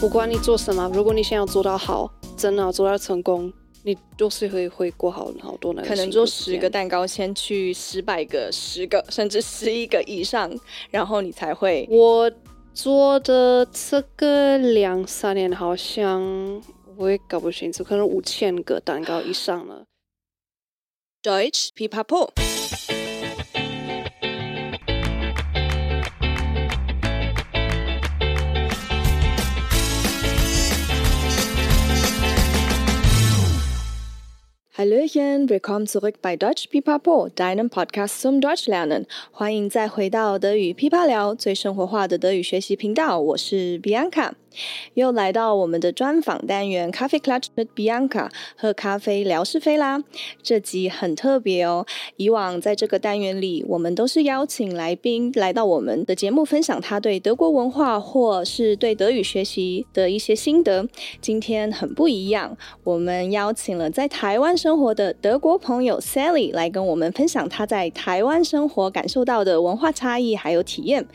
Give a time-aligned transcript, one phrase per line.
[0.00, 5.88] 不管你做什么，如果你想要做到好，真的做到成功，你都是会会过好好多那个。
[5.88, 10.50] 可能做十个蛋糕，先去十百个、十个，甚至十一个以上，
[10.90, 11.86] 然后你才会。
[11.90, 12.32] 我
[12.72, 16.62] 做的这个两三年，好像
[16.96, 19.84] 我也搞不清楚，可能五千个蛋糕以上了。
[21.22, 22.30] Deutsch Pipapo。
[34.80, 39.04] Hallöchen, welcome to Rick by Dutch Pipapo, deinem Podcast zum Deutsch lernen。
[39.30, 43.20] 欢迎再回到德语噼啪聊，最生活化的德语学习频道。
[43.20, 44.30] 我是 Bianca。
[44.94, 50.02] 又来到我们的专访单元，Kaffeeklatsch mit Bianca，喝咖啡聊是非啦。
[50.42, 51.86] 这集很特别哦，
[52.16, 60.86] 以往在这个单元里，我们都是邀请来宾来到我们的节目，分享他对德国文化或是对德语学习的一些心得。
[61.20, 71.06] 今天很不一样，我们邀请了在台湾生活的德国朋友 Sally 来跟我们分享他在台湾生活感受到的文化差异还有体验。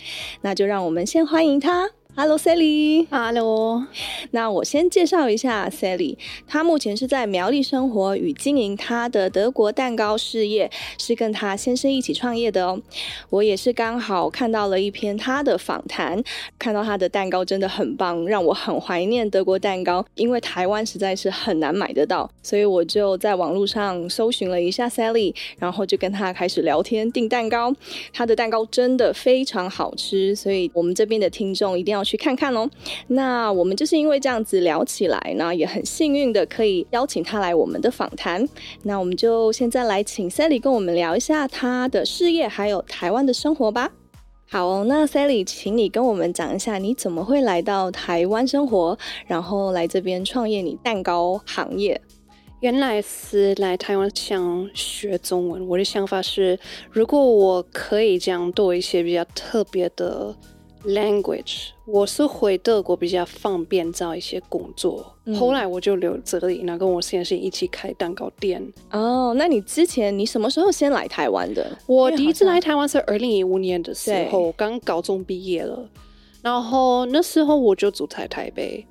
[0.42, 3.84] 那就让我们先欢迎他 Hello。
[4.32, 12.82] 那我先介绍一下 Sally，她目前是在苗栗生活与经营她的德国蛋糕事业，是跟她先生一起创业的哦。
[13.30, 16.24] 我也是刚好看到了一篇她的访谈，
[16.58, 27.76] 看到她的蛋糕真的很棒，让我很怀念德国蛋糕，因为台湾实在是很难买得到，所以我就在网络上搜寻了一下 Sally，然后就跟她开始聊天订蛋糕。
[28.14, 32.05] 她的蛋糕真的非常好吃，所以我们这边的听众一定要。
[32.06, 32.70] 去看看喽。
[33.08, 38.48] 那我们就是因为这样子聊起来，那也很幸运的可以邀请他来我们的访谈。
[38.84, 43.92] 那我们就现在来请 Sally 跟我们聊一下他的事业，还有台湾的生活吧。
[44.48, 48.96] 好哦，那 Sally，请你跟我们讲一下，你怎么会来到台湾生活，
[49.26, 52.00] 然后来这边创业你蛋糕行业？
[52.62, 55.68] 原来是来台湾想学中文。
[55.68, 56.58] 我的想法是，
[56.92, 60.36] 如果我可以这样做一些比较特别的。
[60.86, 68.62] Language，我是回德国比较方便找一些工作，嗯、后来我就留这里，然后跟我先生一起开蛋糕店。
[68.92, 71.76] 哦，那你之前你什么时候先来台湾的？
[71.88, 75.90] 我第一次来台湾是二零一五年的时候，刚高中毕业了，
[76.44, 78.86] 然后那时候我就住在台北。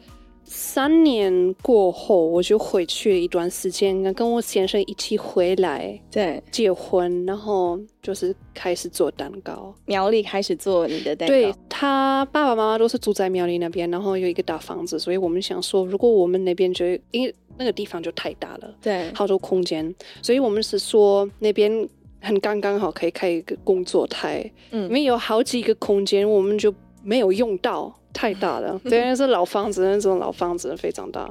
[0.44, 9.74] 三年过后，我就回去一段时间，跟我先生一起回来，对，结婚，然后就是开始做蛋糕。
[9.86, 11.34] 苗栗开始做你的蛋糕。
[11.34, 21.88] 对，他爸爸妈妈都是住在苗栗那边，然后有一个大房子，所以我们想说，如果我们那边就因为那个地方就太大了，对，好多空间，所以我们是说那边
[22.20, 26.72] 很刚刚好可以开一个工作台，嗯，因为有好几个空间，我们就
[27.02, 27.94] 没有用到。
[28.14, 31.28] 太大了， 对，那是老房子，那种老房子非常大，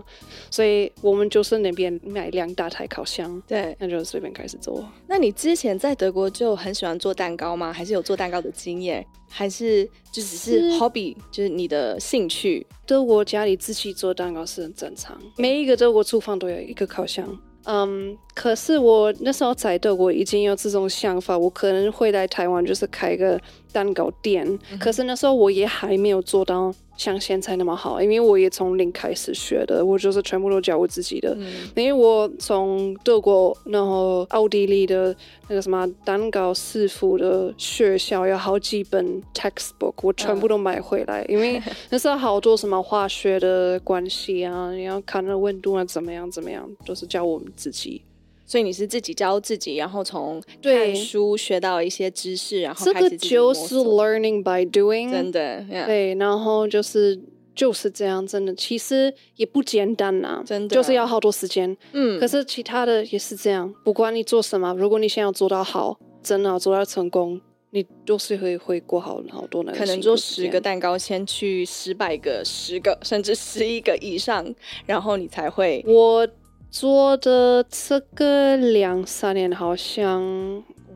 [0.51, 4.85] 所以我们就是那边买两大台烤箱，对，那就随便开始做。
[5.07, 7.73] 那你之前在德国就很喜欢做蛋糕吗？
[7.73, 9.03] 还是有做蛋糕的经验？
[9.29, 12.67] 还是就只是 hobby，是就是你的兴趣？
[12.85, 17.27] 德国家里自己做蛋糕是很正常，每一个德国厨房都有一个烤箱。
[17.65, 23.39] 嗯，um, 可是我那时候在德国已经有这种想法，我可能会来台湾就是开个
[23.73, 24.47] 蛋糕店。
[24.71, 31.35] 嗯、可是那时候我也还没有做到像现在那么好，因为我也从零开始学的，我就是全部都教我自己的。
[31.37, 35.13] 嗯、因为我从德国，然后奥地利的
[35.49, 48.03] 那个什么蛋糕师傅的学校有好几本 textbook，我全部都买回来，嗯、因为那时候好多什么化学的关系啊，你要看那温度啊，怎么样怎么样，都、就是教我们自己。
[48.45, 55.85] 所以你是自己教自己，然后从看书学到一些知识，然后这个就是 learning by doing，真的，yeah.
[55.85, 57.19] 对，然后就是
[57.55, 67.39] 就是这样，真的，其实也不简单呐、啊，真的，就是要好多时间，嗯，可是其他的也是这样，不管你做什么，如果你想要做到好，真的要做到成功，
[67.71, 69.73] 你都是会会过好好多年。
[69.73, 74.53] 可能做十个蛋糕，先去十百个、十个，甚至十一个以上，
[74.85, 76.27] 然后你才会我。
[76.73, 80.23] 做的这个两三年，好像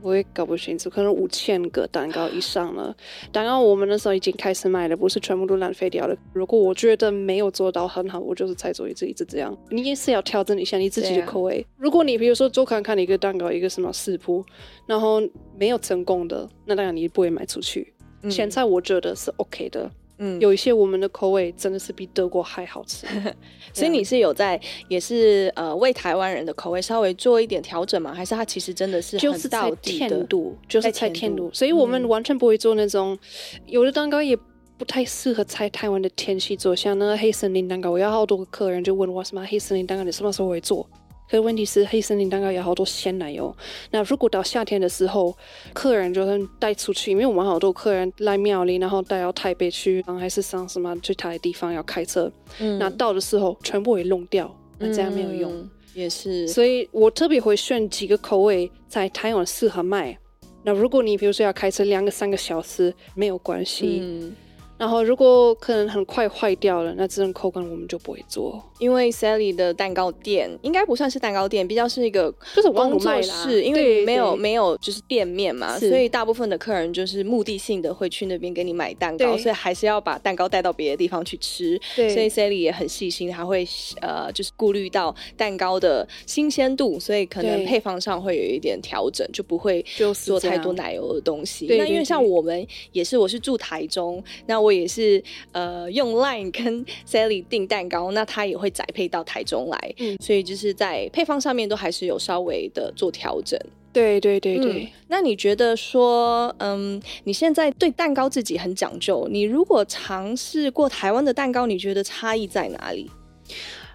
[0.01, 2.95] 我也搞不清楚，可能五千个蛋糕以上了。
[3.31, 6.17] 蛋糕，我们那时候已经开始卖了，不是全部都浪费掉了。
[6.33, 9.55] 如果我觉得没有做到很好，我就是再做一次，一直这样。
[9.69, 11.61] 你也是要调整一下你自己的口味。
[11.61, 14.43] 啊、如果你比如说做看看一个蛋糕，一个什么食谱，
[14.87, 15.21] 然后
[15.59, 17.93] 没有成功的，那当然你不会卖出去。
[18.23, 19.91] 嗯、现在我觉得是 OK 的。
[20.19, 23.05] 嗯，有一些我们的口味真的是比德国还好吃，
[23.73, 28.13] 所以你是有在也是呃为台湾人的口味稍微做一点调整吗？
[28.13, 34.35] 还是它其实真的是就是在甜度，就是在甜度，所以我们完全不会做那种、嗯、有的蛋糕也
[34.77, 40.87] 不太适合在台湾的天气做，像那个黑森林蛋糕，我有好多个客人就问我什么黑森林蛋糕，你什么时候会做？
[41.29, 43.55] 可是问题是黑森林蛋糕有好多鲜奶油。
[43.91, 45.35] 那如果到夏天的时候，
[45.73, 55.51] 客人就会带出去，因为我们好多客人来庙里，然后带到台北去，还是上什么最远的地方要开车，嗯、那到的时候全部会弄掉，那这样没有用。
[55.53, 60.17] 嗯、也是，所以我特别会选几个口味在台湾适合卖。
[60.63, 63.99] 那如果你比如说要开车两个三个小时，没有关系。
[64.01, 64.35] 嗯
[64.79, 68.63] 然后，如果可能很快坏掉了，那这种口感我们就不会做。
[68.77, 81.79] 因为 Sally 的蛋糕店应该不算是蛋糕店，比较是一个就是工作室，因为没有没有就是店面嘛，所以大部分的客人就是目的性的会去那边给你买蛋糕，所以还是要把蛋糕带到别的地方去吃。
[81.95, 83.67] 对，所以 Sally 也很细心，还会
[84.01, 89.83] 呃就是顾虑到蛋糕的新鲜度，所以可能配方上会有一点调整，就不会
[90.23, 91.65] 做太多奶油的东西。
[91.67, 94.67] 那因为像我们也是，我是住台中，那我。
[94.67, 103.59] 我也是呃用 Line 跟 Sally 订蛋糕，那他也会宅配到台中来，嗯，所以就是在配方上面都还是有稍微的做调整。
[103.93, 113.09] 对对对对，嗯，那你觉得说，嗯，你现在对蛋糕自己很讲究，你如果尝试过台湾的蛋糕，你觉得差异在哪里？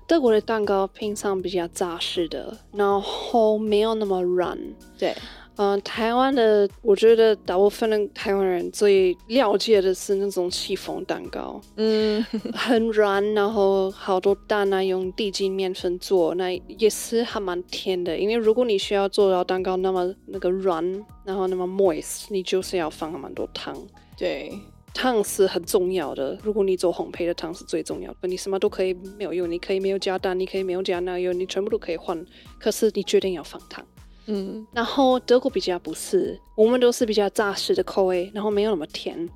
[0.09, 4.59] 德国的蛋糕平常比较扎实的，然后没有那么软，
[4.99, 5.15] 对。
[5.57, 18.17] 嗯，台湾的，我觉得大部分的台湾人最了解的是那种戚风蛋糕，嗯， 很软，然后好多蛋啊，用低筋面粉做，那也是还蛮甜的。
[18.17, 20.83] 因为如果你需要做到蛋糕那么那个软，
[21.25, 23.77] 然后那么 moist，你就是要放蛮多糖。
[24.17, 24.51] 对，
[24.95, 26.39] 糖是很重要的。
[26.43, 32.25] 如果你做烘焙的糖是最重要的，你什么都可以没有用，你可以没有加蛋，你可以没有加奶油，你全部都可以换，
[32.59, 33.85] 可是你决定要放糖。
[34.27, 39.29] 嗯，然后德国比较不是，我们都是比较扎实的口味，然后没有那么甜，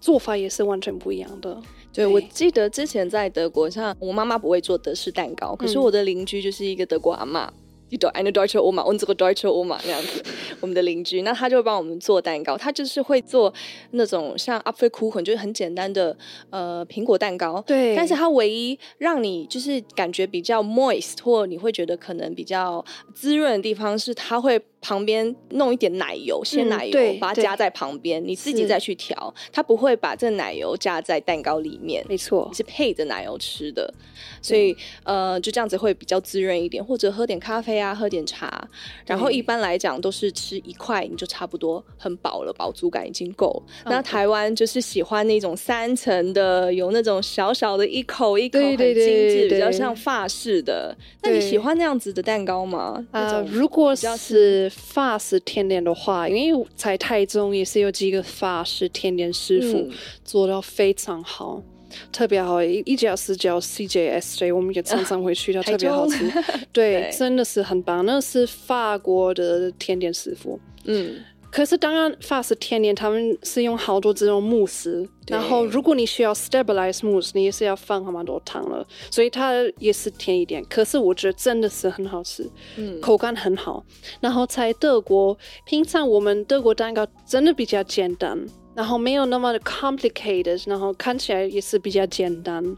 [0.00, 1.60] 做法也是完全不一样的。
[1.92, 7.48] 对，我记得之前在德国，像我妈妈不会做德式蛋糕，可是我的邻居就是一个德国阿嬷。
[7.92, 10.24] 嗯你懂，eine deutsche Oma，我这个 deutsche Oma 那样子，
[10.60, 13.52] 我们的邻居，那他就会帮我们做蛋糕，他就是会做
[13.90, 16.16] 那种像 Apfelkuchen，就是很简单的
[16.48, 22.82] 呃苹果蛋糕，对，但是它唯一让你就是感觉比较 moist，或你会觉得可能比较
[23.14, 24.60] 滋润的地方是，他会。
[24.84, 29.32] 旁边弄一点奶油，鲜奶油，嗯、把它加在旁边，你自己再去调。
[29.52, 33.94] 他不会把这奶油加在蛋糕里面，没错，你是配着奶油吃的。
[34.40, 38.68] 所以呃，就这样子会比较滋润一点，或者喝点咖啡啊，喝点茶。
[39.06, 43.62] 然后一般来讲都是吃一块，你就差不多很饱了，饱足感已经够。
[43.86, 50.94] 那台湾就是喜欢那种三层的，有那种小小的一口一口很精致，比较像法式的。
[51.22, 53.04] 那你喜欢那样子的蛋糕吗？
[53.10, 54.70] 啊、呃，如果是。
[54.92, 59.90] 法式甜点的话，因为在台中也是有几个法式甜点师傅、嗯、
[60.24, 61.62] 做到非常好，
[62.10, 62.62] 特别好。
[62.62, 66.30] 一一家是叫 CJSJ，我们也常常会去，它特别好吃。
[66.72, 68.04] 对， 对，真的是很棒。
[68.04, 70.58] 那是法国的甜点师傅。
[70.84, 71.16] 嗯。
[71.50, 80.64] 可是当然，法式甜点他们是用好多这种慕斯，然后如果你需要 stabilize 慕斯，你也是要放很多糖了，所以它也是甜一点。
[80.70, 83.84] 可是我觉得真的是很好吃，嗯，口感很好。
[84.18, 85.36] 然后在德国，
[85.66, 88.42] 平常我们德国蛋糕真的比较简单，
[88.74, 92.76] 然后没有那么的 complicated，然后看起来也是比较简单，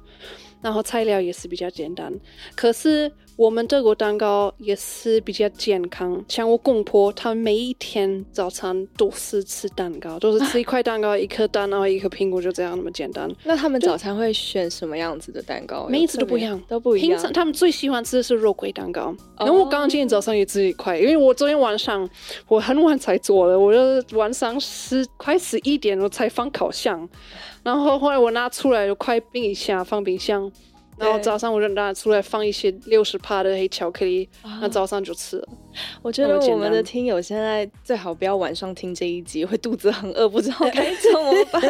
[0.61, 2.13] 然后材料也是比较简单。
[2.55, 3.13] 可是。
[3.37, 13.29] 我们德国蛋糕也是比较健康，像我公婆，他每一天早餐都是吃蛋糕，都是吃一块蛋糕，一颗蛋，然后一颗苹果，就这样那么简单。
[13.43, 15.89] 那他们早餐会选什么样子的蛋糕？
[15.89, 17.09] 每一次都不一样，都不一样。
[17.09, 19.13] 平常他们最喜欢吃的是肉桂蛋糕。
[19.37, 22.09] 然后我刚刚今天早上也吃一块，因为我昨天晚上
[22.47, 27.09] 我很晚才做的，我就晚上十快十一点我才放烤箱，
[27.65, 30.51] 然后后来我拿出来就快冰一下，放冰箱。
[30.97, 34.29] 然后早上我就拿出来放一些六十帕的黑巧克力，
[34.61, 35.49] 那早上就吃了。
[36.03, 41.63] 我觉得我们的听友现在最好不要晚上听这一集，会肚子很饿，不知道该 怎么办。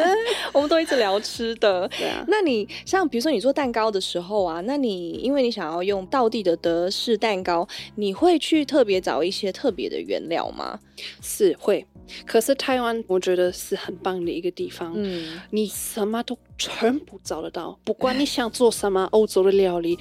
[0.52, 2.23] 我们都一直聊吃的，对啊。
[2.28, 10.78] 那你像比如说你做蛋糕的时候啊，那你因为你想要用道地的德式蛋糕，你会去特别找一些特别的原料吗？
[11.23, 11.87] 是会。
[12.26, 19.99] 可是台湾我觉得是很棒的一个地方，嗯，你什么都全部找得到，不管 你想做什么欧洲的料理，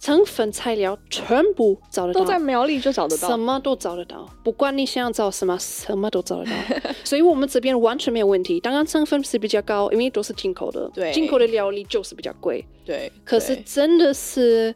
[0.00, 6.52] 成分材料全部找得到，都在苗栗就找得到，什么都找得到，不管你想找什么，什么都找得到。
[7.04, 8.60] 所以我们这边完全没有问题。
[8.60, 13.10] 当然成分是比较高，因为都是进口的，对，进口的料理就是比较贵，对。
[13.24, 14.74] 可是真的是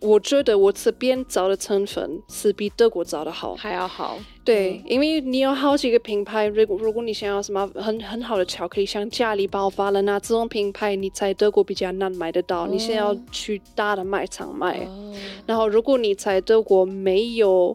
[0.00, 4.18] 我觉得我这边找的成分是比德国找的好，还要好。
[4.44, 14.80] 对，因为你有好几个品牌，如果如果你想要什么很很好的巧克力，像家里爆发了那这种品牌，你在德国比较难买得到，你先要去大的卖场买。
[14.80, 15.16] Oh.
[15.46, 17.74] 然后，如果你在德国没有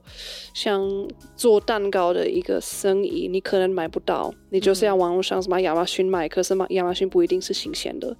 [0.53, 0.87] 像
[1.35, 8.15] 做蛋糕的一个生意，你可能买不到，你就是要网络上什么亚马逊买，可是嘛，亚马逊不一定是新鲜的。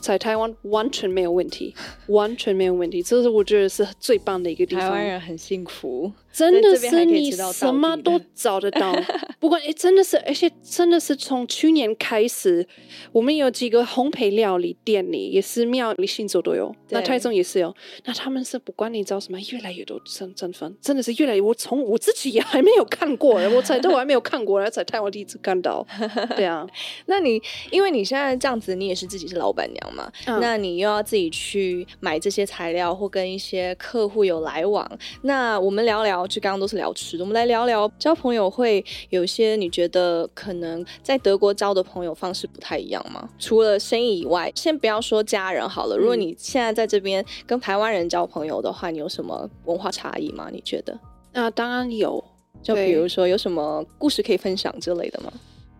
[0.00, 1.74] 在台湾完全没有问题，
[2.06, 4.84] 完全没有问题，这是我觉得是最棒的一个地方。
[4.84, 6.10] 台湾人很幸福。
[6.32, 8.94] 真的是你什么都找得到，
[9.40, 12.66] 不过哎，真的是，而且真的是从去年开始，
[13.12, 21.40] 我们有几个烘焙料理店里也是庙里新州都有，那台中也是有，那他们是不管你找什么，越来越多成成分，真的是越来越。
[21.40, 25.84] 我从我自己也还没有看过，我才都还没有看过，才台湾第一次看到。
[26.36, 26.64] 对啊，
[27.06, 34.86] 那你因为你现在这样子，你也是自己是老板娘嘛，嗯、那你又要自己去买这些材料，或跟一些客户有来往，
[35.22, 36.17] 那我们聊聊。
[36.26, 38.48] 就刚刚都是聊吃的，我们来聊聊交朋友。
[38.50, 43.28] 会有一些你觉得可能在德国交的朋友方式不太一样吗？
[43.38, 45.96] 除了生意以外，先不要说家人好了。
[45.96, 50.48] 如果你现在在这边跟台湾人交朋友的话，你有什么文化差异吗？
[50.50, 50.98] 你觉得？
[51.32, 52.24] 那当然有，
[52.62, 55.32] 就比如说有什么故事可以分享之类的吗？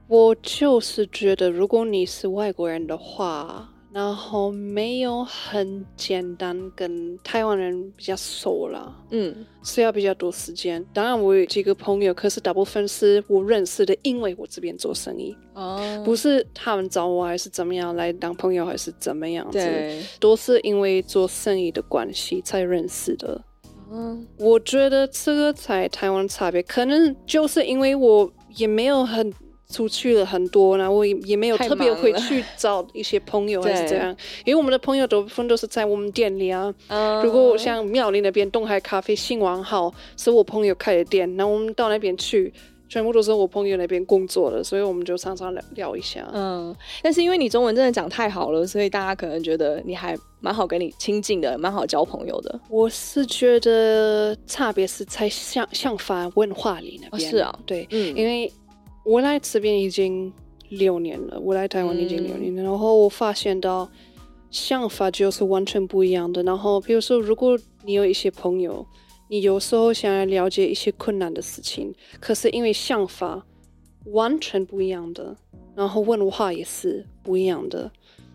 [0.07, 3.69] 我就是觉得，如果你是外国人的话。
[3.99, 10.85] 然后没有很简单跟台湾人比较熟了，嗯，需要比较多时间。
[10.95, 23.43] 当然我有几个朋友，可是大部分是我认识的，因为我这边做生意，哦，不是他们找我还是怎么样来当朋友还是怎么样子，对，都是因为做生意的关系才认识的。
[23.91, 29.35] 嗯，我觉得这个在台湾差别，可能就是因为我也没有很。
[29.75, 36.73] 出去了很多，然后我也也没有特别回去找一些朋友 还是这样，因为我们的朋友大部分都是在我们店里啊。
[36.89, 42.51] Uh, 如果像庙里那边东海咖啡、新王号是我朋友开的店，那我们到那边去，
[42.89, 46.27] 全部都是我朋友那边工作的，所以我们就常常聊聊一下。
[46.33, 52.59] 嗯，但是因为你中文真的讲太好了，所以大家可能觉得你还蛮好跟你亲近的，蛮好交朋友的。
[52.71, 57.29] 我是觉得差别是在相相反文化里那边。
[57.29, 58.51] 哦，是啊，对，嗯，因为。
[59.09, 60.31] 我来这边已经
[60.69, 63.91] 六年了，我来台湾已经六年了，嗯、然后我发现到
[64.51, 66.43] 想法就是完全不一样的。
[66.43, 68.87] 然后，比如说，如果你有一些朋友，
[69.29, 73.43] 你有时候想要了解一些困难的事情，可是因为想法
[74.13, 75.35] 完全不一样的，
[75.75, 77.91] 然后问话也是不一样的，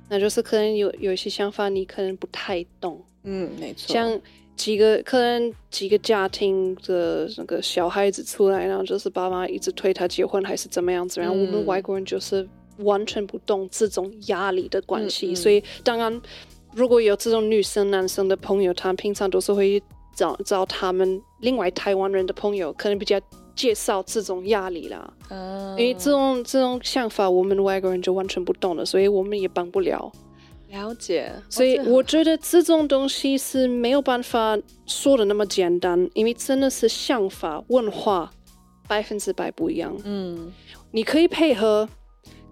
[0.09, 2.99] 那就是可能有有一些想法你可能不太懂。
[3.21, 3.93] 嗯，没错。
[3.93, 4.19] 像
[4.55, 16.21] 几个可能几个家庭的那个小孩子出来，然后就是爸妈一直推他结婚还是怎么样子，然后我们外国人就是完全不懂这种压力的关系，所以当然
[16.73, 19.81] 如果有这种女生男生的朋友，他们平常都是会
[20.15, 23.19] 找找他们另外台湾人的朋友，可能比较
[23.55, 30.11] 介绍这种压力啦，嗯、因为这种这种想法我们外国人就完全不懂了，所以我们也帮不了。
[30.73, 38.33] 了解，所以我觉得这种东西是没有办法说的那么简单，因为真的是想法、文化
[38.87, 39.95] 百分之百不一样。
[40.03, 40.51] 嗯，
[40.91, 41.87] 你可以配合。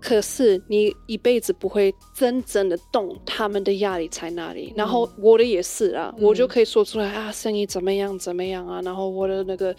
[0.01, 9.73] 可是你一辈子不会真正的懂他们的压力在哪里，嗯、然后我的也是啊，嗯、我就可以说出来啊，生意怎么样怎么样啊，然后我的那个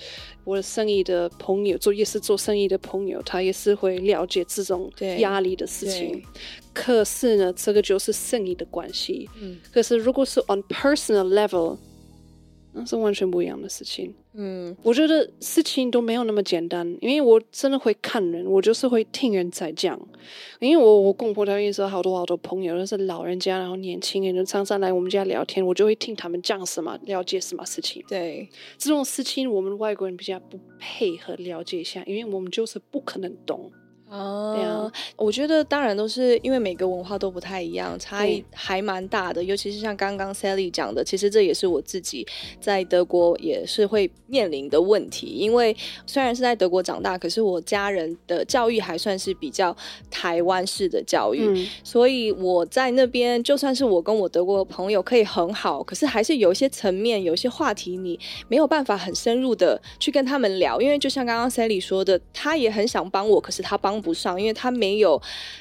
[0.45, 4.89] 我的生意的朋友做也是做生意的朋友，他也是会了解这种
[5.19, 6.23] 压力的事情。
[6.73, 9.29] 可是呢，这个就是生意的关系。
[9.41, 11.77] 嗯，可是如果是 on personal level。
[12.73, 14.15] 那是完全不一样的事情。
[14.35, 20.01] 嗯，我觉得事情都没有那么简单，因为我真的会看人，我就是会听人在讲。
[20.59, 28.03] 因为我我公婆他们也是好多好多朋友，都是老人家，然后年轻人，就常常来我们家聊天，我就会听他们讲什么，了解什么事情。
[28.09, 28.49] 对，
[28.79, 33.71] 这种事情我们外国人比较不配合了解一下，因为我们就是不可能懂。
[34.13, 39.43] 哦，对啊，我觉得当然都是因为每个文化都不太一样，差异还蛮大的。
[39.43, 42.27] 尤其是像刚刚 Sally 讲的，其实这也是我自己
[42.61, 45.29] 在德国也是会面临的问题。
[45.29, 45.75] 因为
[46.07, 49.75] 虽然是在德国长大，可是我家人的教育还算是比较
[50.11, 60.79] 台湾式的教育，嗯、所以我在那边就算是我跟我德国的朋友可以很好，可是还是有一些层面、有一些话题你没有办法很深入的去跟他们聊。
[60.83, 64.02] 因为就像刚刚 Sally 说的，他也很想帮我，可是他帮。
[64.03, 65.21] 不上，因为他没有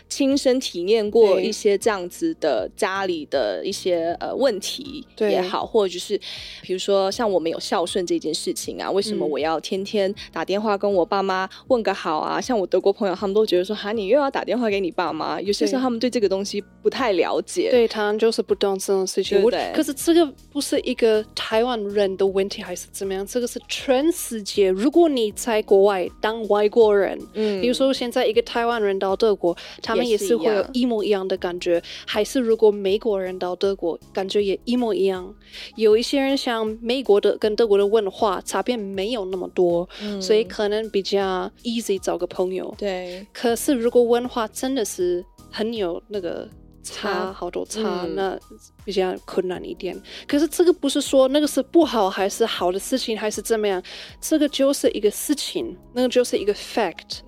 [0.09, 6.19] 亲身体验过一些这样子的家里的一些呃问题也好，或者就是
[6.63, 12.39] 比如说像我们有孝顺这件事情啊，为什么我要天天打电话跟我爸妈问个好啊？
[12.39, 19.39] 嗯、像我德国朋友，他们都觉得说哈，你又要打电话给你爸妈，有些时候他们对这个东西不太了解，对，他们就是不懂这种事情。
[19.73, 23.25] 可是这个不是一个台湾人的问题，还是怎么样？
[23.25, 24.69] 这个是全世界。
[24.69, 31.81] 如果你在国外当外国人，嗯，比如说现在一个台湾人到德国，他们也是会有一模一样的感觉。
[32.07, 35.31] 还是如果美国人到德国，感觉也一模一样。
[35.75, 42.73] 有一些人像美国的跟德国的文化差别没有那么多，嗯，所以可能比较 easy 找个朋友。
[42.77, 46.47] 对，可是如果文化真的是很有那个。
[46.83, 48.35] 差好多差，嗯，那
[48.83, 49.95] 比较困难一点。
[50.27, 53.79] 可是这个不是说那个是不好还是好的事情，还是怎么样？
[54.19, 57.19] 这个就是一个事情，那个就是一个 fact。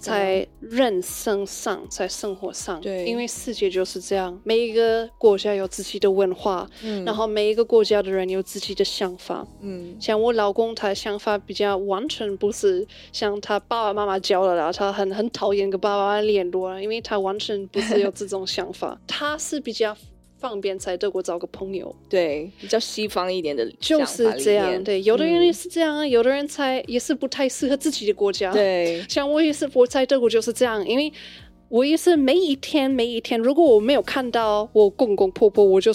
[0.00, 19.94] 在人生上，在生活上，对，因为世界就是这样，每一个国家有自己的文化，嗯，然后每一个国家的人有自己的想法，嗯，像我老公，他的想法比较完全不是像他爸爸妈妈教的啦，他很很讨厌跟爸爸妈妈联络，因为他完全不是有这种想法， 他是比较。
[20.40, 24.82] 方便在德国找个朋友，对，比较西方一点的，就是这样。
[24.82, 28.50] 对，有的人也是这样啊，嗯、有的人才也是不太适合自己的国家。
[28.50, 31.12] 对， 像我也是，我在德国就是这样，因为
[31.68, 35.92] 我也是每一天每一天，如果我没有看到我公公婆婆，我就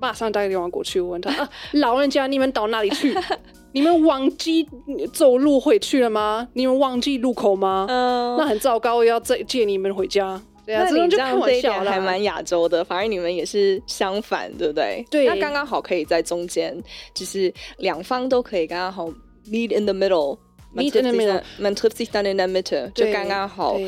[0.00, 3.14] 马上打个电话过去问他啊，老人家，你们到哪里去？
[3.72, 4.64] 你们忘记
[5.12, 6.48] 走路回去了吗？
[6.54, 7.86] 你们忘记路口吗？
[7.88, 10.40] 嗯，那很糟糕，我要再接你们回家。
[10.66, 15.04] 对啊，那你这样这一点还蛮亚洲的，反而你们也是相反，对不对？
[15.10, 16.74] 对，那刚刚好可以在中间，
[17.12, 19.08] 就是两方都可以刚刚好
[19.46, 23.78] meet in the middle，meet in the middle，man sich dann in der Mitte，就刚刚好，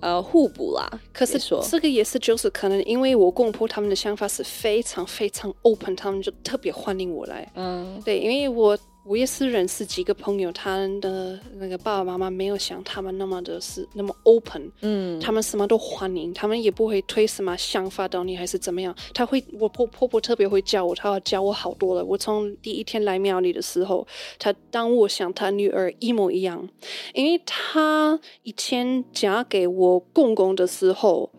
[0.00, 0.88] 呃，互补啦。
[1.12, 7.50] 可是说这个也是就是可能因为我公婆他们的想法是非常非常 open，他们就特别欢迎我来。
[7.54, 8.78] 嗯，对，因为我。
[9.04, 18.94] 我也是认识几个朋友，他们的那个爸爸妈妈没有像他们那么的是那么 open，嗯，他们什么都欢迎，他们也不会推什么想法到你，还是怎么样。
[19.12, 22.04] 他会，我婆婆婆特别会教我，她要教我好多了。
[22.04, 24.06] 我从第一天来庙里的时候，
[24.38, 26.68] 她当我像她女儿一模一样，
[27.12, 31.32] 因为她以前嫁给我公公的时候，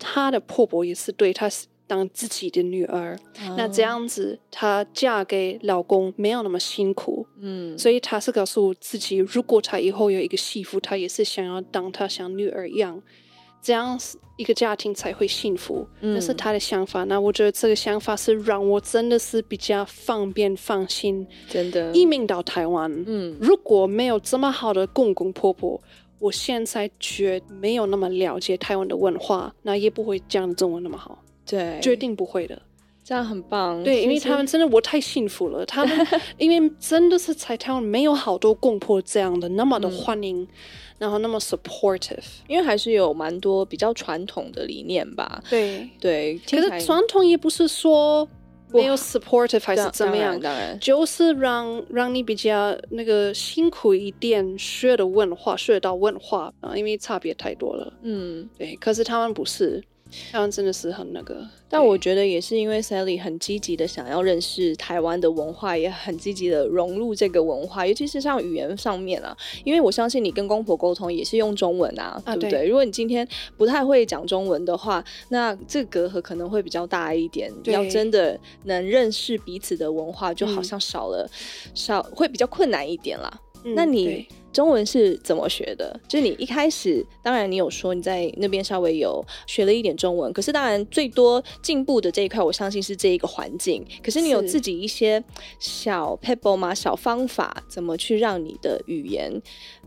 [0.00, 1.66] 她的婆婆也是对她是。
[1.86, 3.56] 当自己的女儿，oh.
[3.56, 13.02] 那这样子，她嫁给老公没有那么辛苦，嗯，所以她是告诉自己，如果她以后有一个媳妇，她也是想要当她像女儿一样，
[13.62, 13.98] 这样
[14.36, 15.86] 一个家庭才会幸福。
[16.00, 17.04] 那、嗯、是她的想法。
[17.04, 22.90] 那我觉得这个想法是让我真的是比较方便放心，真的移民到台湾。
[23.06, 25.80] 嗯，如果没有这么好的公公婆婆，
[26.18, 31.18] 我现在绝没有那么了解台湾的文化，那也不会讲的中文那么好。
[31.46, 32.60] 对，决定不会的，
[33.04, 33.82] 这样很棒。
[33.84, 35.64] 对，因为他们真的，我太幸福了。
[35.66, 36.06] 他们
[36.38, 40.48] 因为真的是在台湾没有好多公婆这样的那么的欢迎，嗯、
[40.98, 42.24] 然后那么 supportive。
[42.48, 45.42] 因为还是有蛮多比较传统的理念吧。
[45.50, 48.26] 对对，可是传统也不是说
[48.72, 57.92] 没有 supportive 还是怎么样，当然，就是让让你比较那个辛苦一点学的文化，学到文化啊，因为差别太多了。
[58.02, 58.74] 嗯，对。
[58.76, 59.84] 可是他们不是。
[60.32, 69.36] 台湾真的是很那个，但我觉得也是因为 Sally 很积极的想要认识台湾的文化，也很积极的融入这个文化，尤其是像语言上面啊。
[69.64, 72.66] 因为我相信你跟公婆沟通也是用中文啊，啊对不对？
[72.66, 77.52] 如果你今天不太会讲中文的话，那这个隔阂可能会比较大一点。
[77.64, 83.40] 要真的能认识彼此的文化，就好像少了，嗯、少会比较困难一点啦。
[83.64, 84.26] 嗯、那你？
[84.54, 86.00] 中文是怎么学的？
[86.08, 93.84] 就是你一开始，当然你有说你在那边稍微有学了一点中文，可是当然最多进步的这一块，我相信是这一个环境。
[94.02, 95.22] 可是你有自己一些
[95.58, 96.72] 小 pebble 吗？
[96.72, 99.30] 小方法，怎么去让你的语言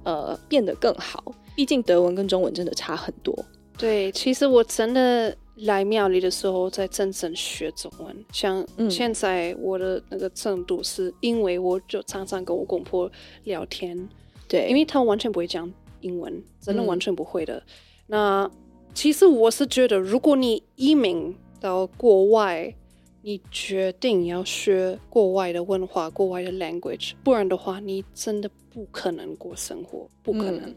[0.03, 1.23] 呃变得更好？
[1.55, 3.33] 毕竟德文跟中文真的差很多。
[3.77, 13.09] 对，其实我真的来庙里的时候在真正学中文，像现在我的那个程度，是因为我就常常跟我公婆
[13.43, 14.09] 聊天。
[14.47, 17.57] 对，因为他们完全不会讲英文，真的完全不会的。
[17.57, 17.63] 嗯、
[18.07, 18.51] 那
[18.93, 22.73] 其实我是觉得，如果你移民到国外，
[23.21, 30.69] 你决定要学国外的文化、国外的 language，不然的话，你真的不可能过生活，不可能。
[30.69, 30.75] 嗯、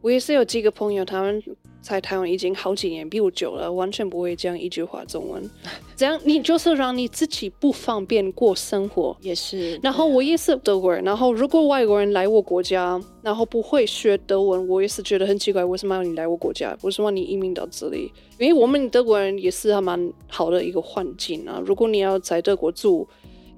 [0.00, 1.42] 我也是有几个朋友，他们
[1.80, 5.50] 在台湾已经好几年，比我久了，完全不会讲一句话中文。
[5.96, 9.78] 这样你就是让你自己不方便过生活，也是。
[9.82, 16.76] 然后我也是德国人，然后如果外国人来我国家，然后不会学德文，我也是觉得很奇怪，为什么要你来我国家？
[16.82, 18.12] 为什么你移民到这里？
[18.38, 21.62] 因为我们德国人也是还蛮好的一个环境啊。
[21.64, 23.08] 如果你要在德国住。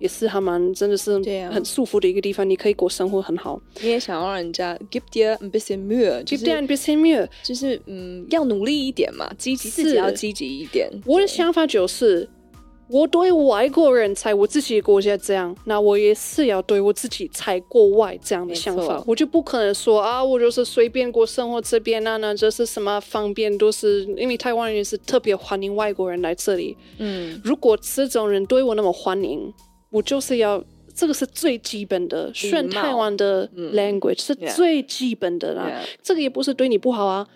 [0.02, 1.12] 也是还蛮真的是
[1.48, 3.60] 很舒服的一个地方，你可以过生活很好。
[3.80, 5.02] 你也想让人家 give
[5.52, 10.90] bisschen Mühe，give dir ein bisschen Mühe，就是嗯，要努力一点嘛，积极自己要积极一点。
[11.06, 12.28] 我的想法就是，
[12.88, 19.04] 我对外国人在我自己的国家这样，那我也是要对我自己在国外这样的想法。
[19.06, 26.76] 我就不可能说啊，我就是随便过生活这边啊，那这是什么方便都是，因为台湾人是特别欢迎外国人来这里。
[26.98, 29.54] 嗯，如果这种人对我那么欢迎。
[29.92, 35.70] 我就是要，这个是最基本的，学台湾的 language、嗯、是最基本的啦。
[35.70, 35.86] Yeah.
[36.02, 37.28] 这个也不是对你不好啊。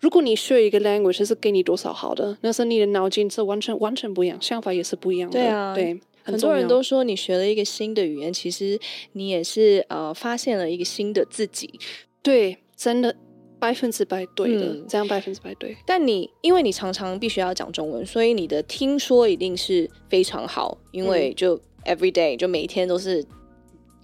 [0.00, 5.38] 如果你学一个 language 是给你多少好的，那是你的脑筋是完全完全不一样，想法也是不一样的。
[5.38, 5.86] 对啊，对，
[6.22, 8.78] 很，很多人都说你学了一个新的语言，其实
[9.12, 11.78] 你也是呃发现了一个新的自己。
[12.22, 13.14] 对，真的
[13.58, 15.76] 百分之百对的，嗯、这样百分之百对。
[15.84, 21.60] 但你因为你常常必须要讲中文，所以你的听说一定是非常好，因为就。
[21.84, 23.24] 嗯 Every day 就每一天都是？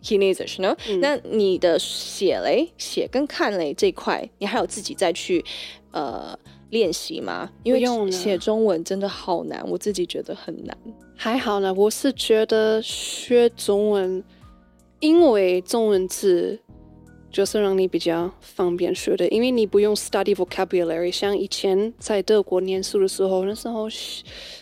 [0.07, 5.43] 嗯、那你的写嘞、写跟看嘞这一块，你还有自己再去
[5.93, 7.51] 呃练习吗？
[7.63, 7.81] 因为
[8.13, 10.77] 写中文真的好难，我自己觉得很难。
[11.17, 14.23] 还好呢，我是觉得学中文，
[15.01, 16.61] 因为中文字
[17.31, 23.89] 就是让你比较方便学的，因为你不用 study vocabulary，像以前在德国念书的时候，那时候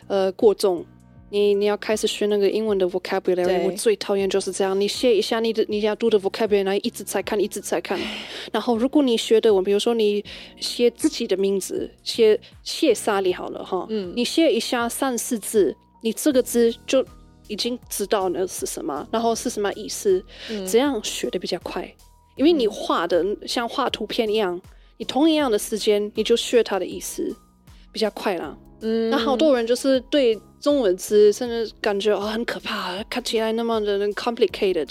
[0.06, 0.86] 呃过重。
[1.32, 4.78] 你你要开始学那个英文的 vocabulary，我最讨厌就是这样。
[4.78, 7.98] 你写一下你的你要读的 vocabulary，然后一直在看，一直在看。
[8.52, 10.22] 然后如果你学的，我比如说你
[10.60, 17.02] 写自己的名字，写谢萨里好了哈，嗯，你写一下三四字，你这个字就
[17.48, 21.90] 已经知道那是什么，然后是什么意思，嗯、这样学的比较快。
[22.36, 24.60] 因为你画的像画图片一样，
[24.98, 27.34] 你同一样的时间你就学它的意思，
[27.90, 28.54] 比较快啦。
[28.82, 30.38] 嗯，那好多人就是对。
[30.62, 34.88] 中文字甚至感觉哦很可怕，看起来那么的 complicated。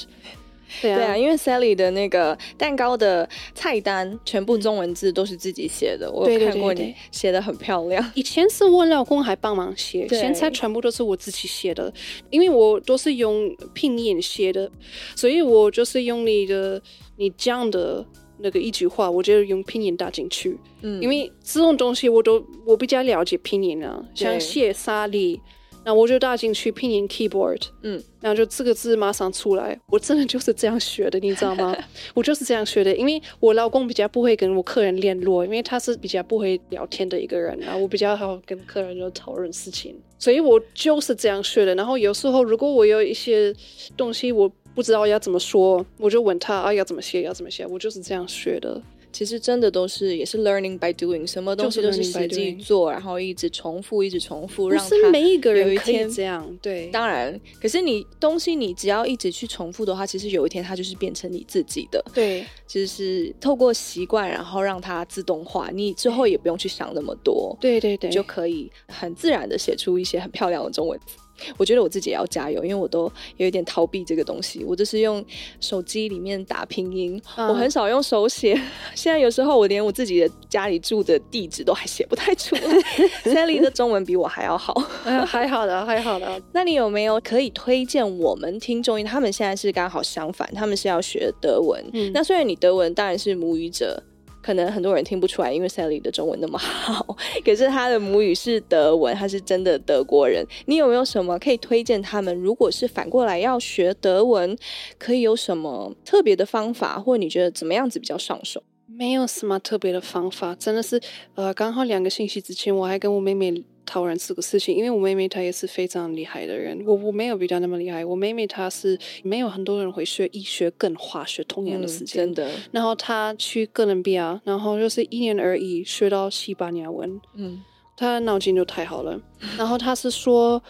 [0.81, 8.12] 对啊，对啊，因为 Sally 的那个蛋糕的菜单全部中文字都是自己写的，嗯、我有看过你写的很漂亮。
[8.15, 11.93] 以前是我老公还帮忙写，现在全部都是我自己写的，
[12.29, 14.69] 因为我都是用拼音写的，
[15.15, 16.81] 所以我就是用你的
[17.15, 18.05] 你讲的。
[18.43, 25.39] 那个一句话，我就用拼音打进去，嗯，因为这种东西我都我比较了解拼音啊，像谢萨利，
[25.84, 31.76] 那我就打进去拼音 keyboard，嗯，然后就这个字马上出来，我真的就是这样学的，你知道吗？
[32.13, 41.76] 我就是这样学的，因为我老公比较不会跟我客人联络，因为他是比较不会聊天的一个人，然后我比较好跟客人就讨论事情，所以我就是这样学的。
[41.76, 43.54] 然后有时候如果我有一些
[43.96, 44.52] 东西我。
[44.74, 48.82] 不知道要怎么说，我就问他啊，要怎么写，要怎么写，我就是这样学的。
[49.12, 56.58] 其实真的都是也是 learning by doing，什么东西都是实际做，然后一直重复，一直重复，让他每一个人可以这样。
[56.62, 62.04] 对，当然，可是你东西你只要一直去重复的话，其实有一天它就是变成你自己的。
[62.13, 67.56] 对，其实是透过习惯，然后让它自动化，你之后也不用去想那么多。
[67.60, 71.15] 对对对，就可以很自然的写出一些很漂亮的中文字。
[71.58, 74.63] 我觉得我自己也要加油，因为我都有一点逃避这个东西。
[74.63, 75.23] 我就是用
[75.60, 78.54] 手机里面打拼音，嗯、我很少用手写。
[78.95, 82.62] 现在有时候我连我自己的家里住的地址都还写不太出来。
[83.25, 84.73] Sally 的中文比我还要好，
[85.06, 86.41] 嗯、 还好的，还好的。
[86.54, 88.99] 那你有没有可以推荐我们听众？
[88.99, 91.84] 因为他们现在是刚好相反，他们是要学德文。
[91.93, 94.01] 嗯、那虽然你德文当然是母语者。
[94.41, 100.45] 可能很多人听不出来，因为 Sally 的中文那么好， 可是他的母语是德文，他是真的德国人。
[100.65, 102.36] 你有没有什么可以推荐他们？
[102.36, 104.58] 如果是反过来要学德文，
[104.97, 108.63] 可以有什么特别的方法，或者你觉得怎么样子比较上手？
[108.88, 111.01] 没有什么特别的方法，真的是
[111.36, 113.63] 呃，刚好两个星期之前我还跟我妹妹。
[113.86, 118.04] 讨论这个事情，因为我妹妹她也是非常厉害的人，我我没有比她那么厉害。
[118.06, 122.50] 我妹妹她是没有很多人会学医学跟化学同样的事情，嗯、真的。
[122.72, 127.62] 然后她去哥伦比亚，然后就是一年而已学到西班牙文，嗯，
[127.98, 129.20] 她脑筋就太好了。
[129.58, 130.62] 然后她是说，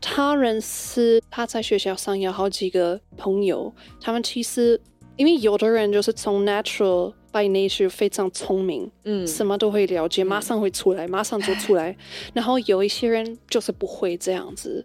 [0.00, 4.80] 他认识她在学校上有好几个朋友，他们其实
[5.16, 7.12] 因为有的人就是从 natural。
[7.36, 11.94] By nature 非常聪明，嗯，什么都会了解，马上会出来，嗯、马上就出来。
[12.32, 14.82] 然后有一些人就是不会这样子，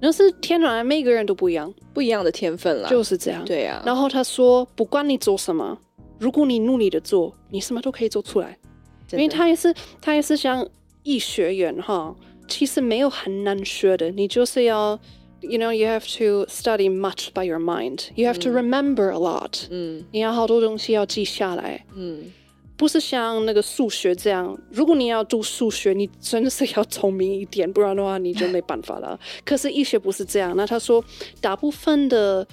[0.00, 3.42] 那是天然，每个人都不一样，不一样的天分啦，就是这样。
[3.46, 3.82] 对呀、啊。
[3.86, 5.78] 然后他说，不管你做什么，
[6.18, 8.58] 如果你努力的做，你什么都可以做出来。
[9.12, 10.68] 因为他也是他也是像
[11.04, 12.14] 医学员哈，
[12.46, 14.98] 其实没有很难学的，你就是要
[15.48, 22.32] ，you know you have to study much by your mind，you have to remember a lot，嗯，你要好多东西要记下来，嗯。
[22.76, 29.18] 不是像那个数学这样，如果你要读数学，你真的是要聪明一点，不然的话你就没办法了。
[29.46, 30.56] 可是医学不是这样。
[30.56, 31.02] 那他说，
[31.40, 32.44] 大部分的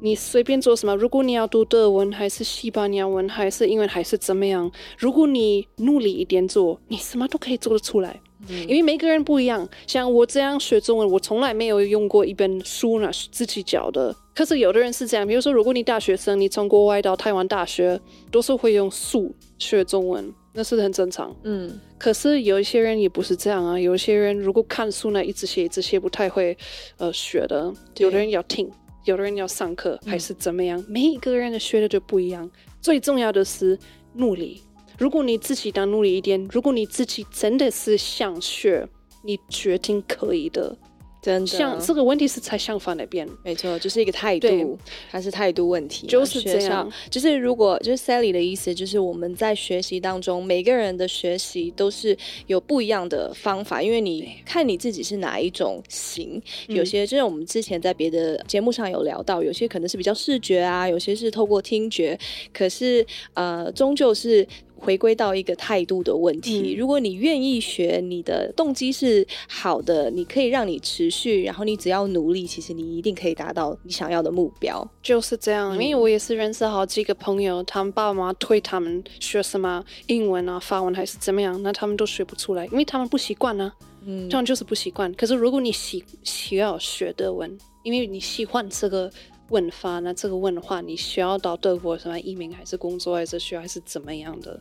[0.00, 8.20] 你随便做什么，如果你要读德文，还是西班牙文，还是英文，还是怎么样，如果你努力一点做，你什么都可以做得出来。
[8.46, 9.68] 嗯，因为每个人不一样。
[9.86, 14.14] 像我这样学中文，我从来没有用过一本书呢，自己教的。
[14.34, 21.34] 可是有的人是这样，比如说，如果你大学生，你从国外到台湾大学，都是会用书学中文，那是很正常。
[21.42, 23.78] 嗯，可是有一些人也不是这样啊。
[23.78, 26.56] 有一些人如果看书呢，一直写一直写，不太会
[26.98, 27.72] 呃学的。
[27.96, 28.70] 有的人要听，
[29.04, 30.78] 有的人要上课，还是怎么样？
[30.78, 32.48] 嗯，每一个人的学的就不一样。
[32.80, 33.76] 最重要的是
[34.14, 34.62] 努力。
[34.98, 38.86] 如果你自己当努力一点，如果你自己真的是想学，
[39.24, 40.76] 你决定可以的。
[41.20, 44.78] 真的，像这个问题是在相反那边，没错，就是一个态度，
[45.10, 46.88] 它是态度问题，就是这样。
[47.10, 62.16] 就是如果就是 Sally 的意思，就是我们在学习当中，每个人的学习都是有不一样的方法，因为你看你自己是哪一种型，有些就是我们之前在别的节目上有聊到，有些可能是比较视觉啊，有些是透过听觉，
[62.52, 64.46] 可是呃，终究是。
[64.78, 74.88] 回归到一个态度的问题，嗯、如果你愿意学，你的动机是好的，你可以让你持续，然后你只要努力，其实你一定可以达到你想要的目标。
[75.02, 83.72] 就是这样，因为我也是认识好几个朋友，他们爸爸妈妈推他们学什么英文啊、法文还是怎么样，那他们都学不出来，因为他们不习惯啊。
[84.06, 85.12] 嗯，这样就是不习惯。
[85.14, 89.10] 可是如果你喜需要学德文，因为你喜欢这个。
[89.48, 94.60] 问法，那这个问的话，你需要到德国什么移民，还是工作，还是需要，还是怎么样的，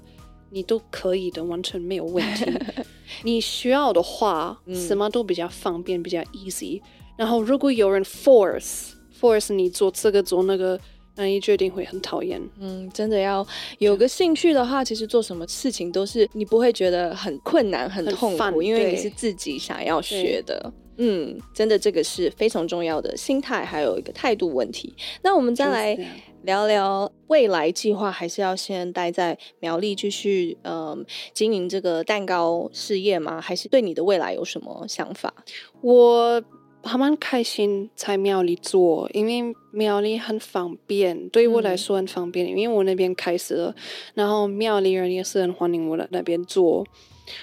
[0.50, 2.46] 你都可以的，完全没有问题。
[3.24, 6.82] 你需要的话，什么都比较方便，比较 easy。
[7.18, 10.80] 然后如果有人 force force 你做这个做那个，
[11.16, 12.40] 那你决定会很讨厌。
[12.60, 13.46] 嗯，真的要
[13.80, 20.72] 有个兴趣的话，其实做什么事情都是你不会觉得很困难、很痛苦，因为你是自己想要学的。
[20.98, 24.96] 嗯，真的，这个是非常重要的心态，还有一个态度问题。
[25.22, 25.98] 那我们再来
[26.44, 33.40] 聊聊未来计划，还是要先待在苗栗继续嗯、呃、经营这个蛋糕事业吗？
[33.40, 35.34] 还是对你的未来有什么想法？
[35.82, 36.42] 我
[36.84, 43.76] 还蛮开心在苗栗做，因为苗栗很方便，对于我来说很方便，嗯、因为我那边开始了，
[44.16, 46.86] 然后苗栗人也是很欢迎我来那边做。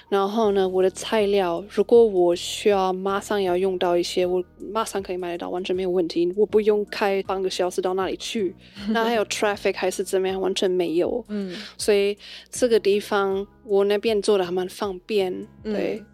[0.08, 4.42] 然后呢，我的材料，如果我需要马上要用到一些，我
[4.72, 6.32] 马上可以买得到，完全没有问题。
[6.36, 8.54] 我不用开半个小时到那里去。
[8.90, 11.24] 那还有 traffic 还是怎么样，完全没有。
[11.28, 12.16] 嗯，所以
[12.50, 15.32] 这个地方我那边做的还蛮方便。
[15.62, 16.06] 对，嗯、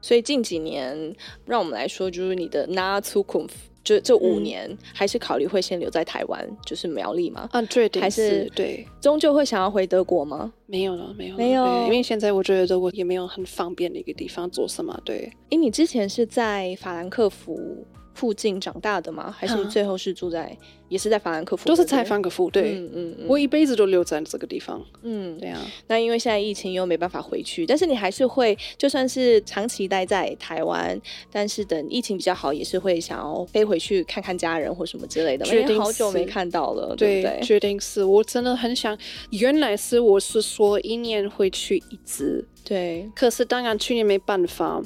[0.00, 3.50] 所以近几年，让我们来说，就是你的 nahe Zukunft
[3.86, 7.48] 就这五年，嗯、还是考虑会先留在台湾，就是苗栗吗？
[7.52, 10.52] 啊，对，还是对，终究会想要回德国吗？
[10.66, 15.00] 没有了，没有了，没有，因为现在我觉得德国也没有很方便的一个地方做什么。
[15.04, 19.32] 对，因为你之前是在法兰克福附近长大的吗？
[19.38, 20.56] 还是最后是住在，啊、
[20.88, 21.68] 也是在法兰克福？
[21.68, 25.60] 都是在法兰克福，对，嗯嗯，嗯我一辈子都留在这个地方，嗯，对啊。
[25.86, 31.00] 那因为现在疫情又没办法回去，但是你还是会，就算是长期待在台湾，
[31.30, 35.46] 但是等疫情比较好，也是会想要飞回去看看家人或什么之类的。
[35.78, 37.40] 好久没看到了，对不对？
[37.42, 38.96] 决定是我真的很想，
[39.30, 44.82] 原来是我是说一年回去一次，对，可是当然去年没办法。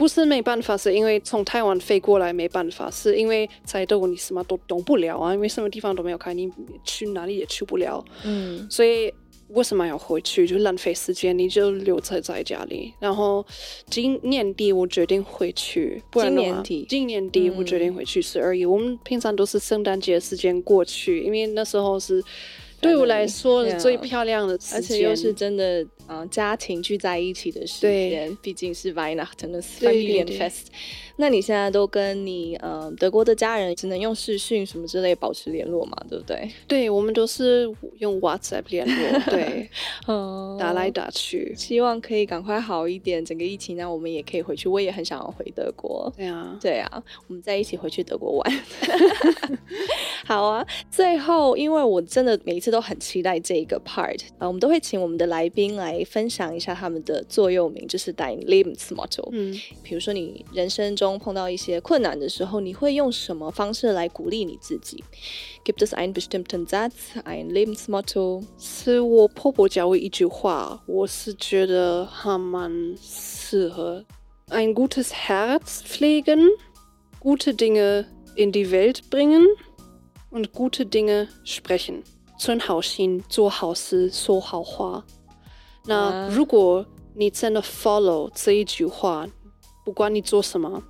[0.00, 6.50] 不是没办法，是因为从台湾飞过来没办法，是因为在德国你什么都懂不了啊，因为什么地方都没有开，你
[6.82, 8.02] 去哪里也去不了。
[8.24, 9.12] 嗯，所以
[9.48, 10.46] 为什么要回去？
[10.46, 12.94] 就浪费时间，你就留在在家里。
[12.98, 13.44] 然后
[13.90, 18.64] 今年底我决定回去，不然的话，今年底，今年底我决定回去十二月。
[18.64, 22.24] 我们平常都是圣诞节时间过去，因为那时候是。
[22.82, 28.36] 对我来说是最漂亮的而且又是真的，嗯、呃，家庭聚在一起的时间。
[28.42, 30.66] 毕竟是 Weihnachten 的 Familienfest。
[31.20, 35.94] 那你现在都跟你呃德国的家人只能用视讯什么之类保持联络嘛？
[36.08, 36.50] 对不对？
[36.66, 39.68] 对，我们都是用 WhatsApp 联络，对，
[40.08, 44.66] 嗯，打来打去，希望可以赶快好一点，整个疫情，呢我们也可以回去。
[44.70, 46.10] 我也很想要回德国。
[46.16, 48.62] 对啊，对啊，我们再一起回去德国玩。
[50.24, 59.28] 好啊，最后，因为我真的每一次都很期待这一个 part 啊，我们都会请我们的来宾来来分享一下他们的座右铭，就是 Dein Lebensmotto。
[59.32, 59.52] 嗯，
[59.82, 65.01] 比如说你人生中碰到一些困难的时候，你会用什么方式来鼓励你自己？
[65.63, 66.91] Gibt es einen bestimmten Satz,
[67.23, 68.43] ein Lebensmotto？
[68.59, 74.03] 是我婆婆教我一句话，我是觉得还蛮适合。
[74.49, 76.49] Ein gutes Herz pflegen,
[77.21, 79.45] gute Dinge in die Welt bringen
[80.29, 82.03] und gute Dinge sprechen。
[82.37, 85.05] 存好心，做好事，说好话。
[85.85, 89.25] 那如果你真的 follow 这一句话，
[89.85, 90.83] 不管你做什么，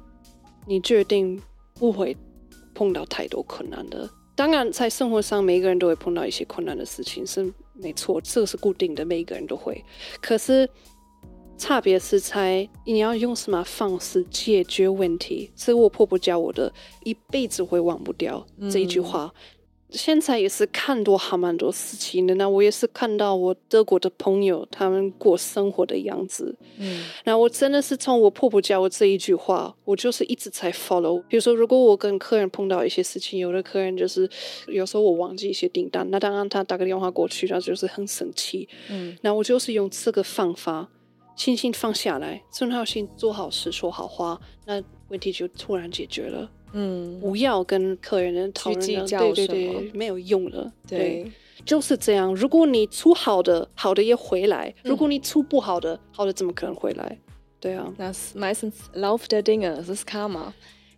[0.66, 1.40] 你决定
[1.74, 2.16] 不会
[2.74, 4.08] 碰到太多困难的。
[4.36, 9.84] 当然，在生活上，每一个人都会碰到一些困难的事情，是没错，这个是固定的，每一个人都会。
[10.22, 10.68] 可是，
[11.58, 15.50] 差别是在你要用什么方式解决问题。
[15.56, 16.72] 是我婆婆教我的，
[17.04, 19.30] 一辈子会忘不掉这一句话。
[19.92, 31.22] 现在也是看多还蛮多事情的，那我也是看到我德国的朋友他们过生活的样子，嗯，那我真的是从我婆婆教我这一句话，我就是一直在 follow。
[31.28, 34.28] 比如说，如果我跟客人碰到一些事情，有的客人就是
[34.68, 40.88] 有时候我忘记一些订单，那当然他打个电话过去，他就是很生气，嗯，那我就是用这个方法，
[41.36, 46.48] 轻轻放下来，存好心，做好事，说好话，那问题就突然解决了。
[46.72, 50.72] 嗯，不要跟客人讨论，对对对，没有用了。
[50.86, 51.32] 对，对，
[51.64, 52.34] 就是这样。
[52.34, 57.18] 如果你出好的，好的也回来；如果你出不好的，好的怎么可能回来？
[57.58, 57.92] 对啊。
[57.96, 60.52] 那 meistens Lauf der Dinge ist Karma。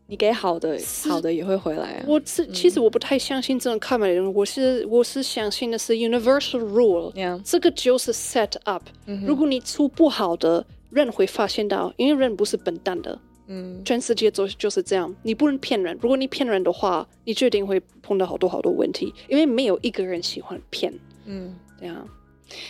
[0.09, 2.05] 你给好的，好的也会回来啊。
[2.07, 7.41] 我是其实我不太相信这种 karma 的人，我是我是相信的是 universal rule。
[7.43, 8.83] 这个就是 set up。
[9.25, 13.19] 如果你出不好的，人会发现到，因为人不是笨蛋的。
[13.47, 15.99] 嗯，全世界就就是这样，你不能骗人。
[16.01, 20.93] 如果你骗人的话，你决定会碰到好多好多问题，因为没有一个人喜欢骗。
[21.27, 22.09] 嗯，这样。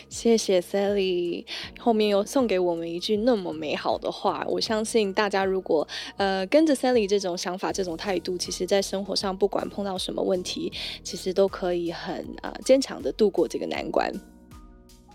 [0.08, 1.44] 谢谢 Sally，
[1.76, 4.46] 后面又送给我们一句那么美好的话。
[4.48, 14.12] 我相信大家如果呃跟着 Sally 这种想法、这种态度，其实在生活上不管碰到什么问题，其实都可以很呃坚强的度过这个难关。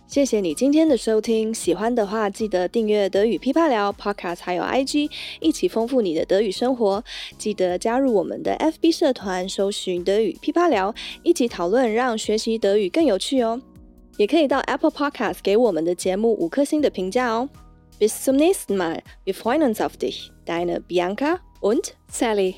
[0.08, 7.04] 谢谢你今天的收听，喜欢的话记得订阅德语噼啪聊 Podcast，还有 IG，一起丰富你的德语生活。
[7.38, 13.62] 记得加入我们的 FB 社团，搜寻德语噼啪聊，一起讨论，让学习德语更有趣哦。
[14.16, 17.50] 也可以到 Apple Podcast 给我们的节目五颗星的评价哦。
[18.00, 22.56] Bis zum nächsten Mal, wir freuen uns auf dich, deine Bianca und Sally。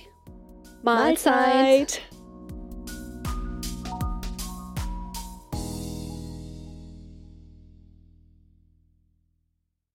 [0.83, 2.08] Mahlzeit。